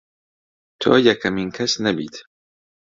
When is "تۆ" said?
0.79-0.91